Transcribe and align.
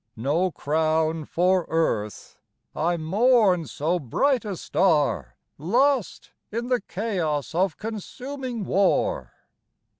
No 0.17 0.49
crown 0.49 1.25
for 1.25 1.67
Earth; 1.69 2.39
I 2.75 2.97
mourn 2.97 3.67
so 3.67 3.99
bright 3.99 4.43
a 4.45 4.57
star 4.57 5.35
Lost 5.59 6.31
in 6.51 6.69
the 6.69 6.81
chaos 6.81 7.53
of 7.53 7.77
consuming 7.77 8.65
war." 8.65 9.31